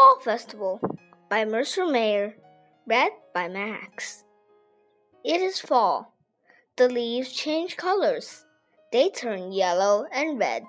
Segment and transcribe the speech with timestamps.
[0.00, 0.80] Fall Festival
[1.28, 2.34] by Mercer Mayer,
[2.86, 4.24] read by Max.
[5.22, 6.14] It is fall.
[6.76, 8.46] The leaves change colors.
[8.92, 10.62] They turn yellow and red.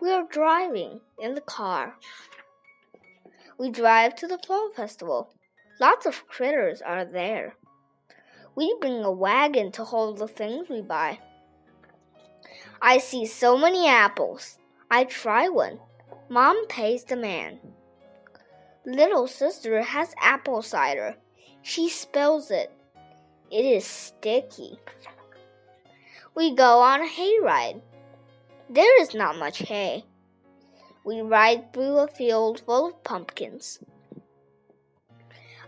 [0.00, 1.96] We are driving in the car.
[3.58, 5.34] We drive to the Fall Festival.
[5.78, 7.56] Lots of critters are there.
[8.56, 11.18] We bring a wagon to hold the things we buy.
[12.80, 14.56] I see so many apples.
[14.90, 15.80] I try one.
[16.30, 17.58] Mom pays the man.
[18.86, 21.16] Little sister has apple cider.
[21.62, 22.70] She spills it.
[23.50, 24.78] It is sticky.
[26.34, 27.80] We go on a hayride.
[28.68, 30.04] There is not much hay.
[31.04, 33.78] We ride through a field full of pumpkins.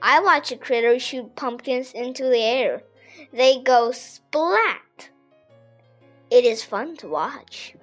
[0.03, 2.83] I watch a critter shoot pumpkins into the air.
[3.33, 5.09] They go splat.
[6.31, 7.75] It is fun to watch.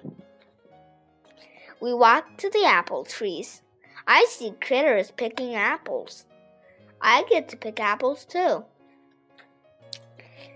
[1.80, 3.62] We walk to the apple trees.
[4.06, 6.26] I see critters picking apples.
[7.00, 8.64] I get to pick apples too.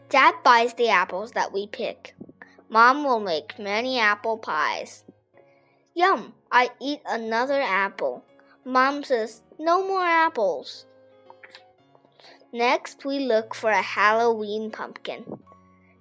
[0.09, 2.15] Dad buys the apples that we pick.
[2.69, 5.05] Mom will make many apple pies.
[5.95, 6.35] Yum!
[6.51, 8.25] I eat another apple.
[8.65, 10.87] Mom says, No more apples.
[12.53, 15.41] Next, we look for a Halloween pumpkin.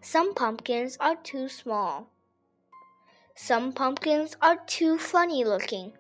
[0.02, 2.10] Some pumpkins are too small.
[3.36, 5.94] Some pumpkins are too funny looking.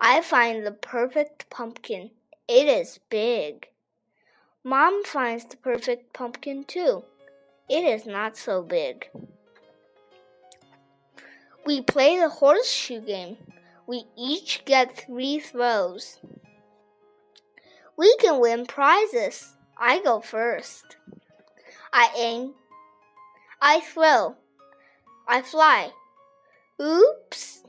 [0.00, 2.10] I find the perfect pumpkin.
[2.46, 3.68] It is big.
[4.62, 7.04] Mom finds the perfect pumpkin too.
[7.68, 9.08] It is not so big.
[11.66, 13.36] We play the horseshoe game.
[13.86, 16.18] We each get three throws.
[17.96, 19.54] We can win prizes.
[19.76, 20.96] I go first.
[21.92, 22.54] I aim.
[23.60, 24.36] I throw.
[25.26, 25.90] I fly.
[26.80, 27.64] Oops!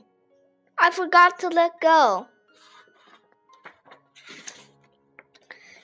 [0.82, 2.26] I forgot to let go.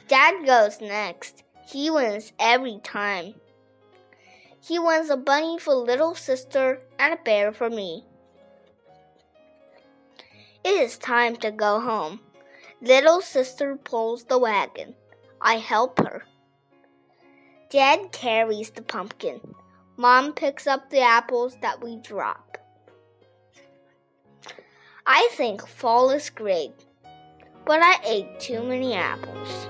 [0.09, 1.43] Dad goes next.
[1.69, 3.35] He wins every time.
[4.61, 8.05] He wins a bunny for little sister and a bear for me.
[10.65, 12.21] It is time to go home.
[12.81, 14.95] Little sister pulls the wagon.
[15.41, 16.25] I help her.
[17.69, 19.41] Dad carries the pumpkin.
[19.97, 22.56] Mom picks up the apples that we drop.
[25.09, 26.73] I think fall is great,
[27.65, 29.69] but I ate too many apples.